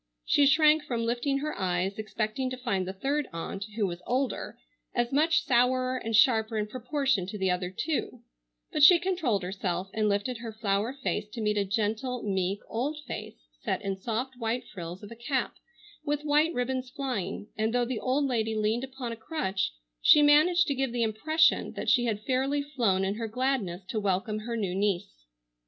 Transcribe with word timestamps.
She 0.25 0.47
shrank 0.47 0.83
from 0.85 1.03
lifting 1.05 1.37
her 1.37 1.55
eyes, 1.59 1.99
expecting 1.99 2.49
to 2.49 2.57
find 2.57 2.87
the 2.87 2.93
third 2.93 3.27
aunt, 3.31 3.65
who 3.75 3.85
was 3.85 4.01
older, 4.07 4.57
as 4.95 5.11
much 5.11 5.45
sourer 5.45 5.95
and 6.03 6.15
sharper 6.15 6.57
in 6.57 6.65
proportion 6.65 7.27
to 7.27 7.37
the 7.37 7.51
other 7.51 7.69
two, 7.69 8.21
but 8.71 8.81
she 8.81 8.97
controlled 8.97 9.43
herself 9.43 9.91
and 9.93 10.09
lifted 10.09 10.39
her 10.39 10.51
flower 10.51 10.91
face 10.91 11.27
to 11.33 11.41
meet 11.41 11.55
a 11.55 11.65
gentle, 11.65 12.23
meek, 12.23 12.61
old 12.67 12.97
face 13.05 13.45
set 13.63 13.83
in 13.83 13.95
soft 13.95 14.35
white 14.37 14.63
frills 14.73 15.03
of 15.03 15.11
a 15.11 15.15
cap, 15.15 15.53
with 16.03 16.23
white 16.25 16.51
ribbons 16.51 16.89
flying, 16.89 17.49
and 17.55 17.71
though 17.71 17.85
the 17.85 17.99
old 17.99 18.25
lady 18.25 18.55
leaned 18.55 18.83
upon 18.83 19.11
a 19.11 19.15
crutch 19.15 19.71
she 20.01 20.23
managed 20.23 20.65
to 20.65 20.73
give 20.73 20.91
the 20.91 21.03
impression 21.03 21.73
that 21.73 21.91
she 21.91 22.05
had 22.05 22.23
fairly 22.23 22.63
flown 22.63 23.05
in 23.05 23.13
her 23.13 23.27
gladness 23.27 23.83
to 23.87 23.99
welcome 23.99 24.39
her 24.39 24.57
new 24.57 24.73
niece. 24.73 25.25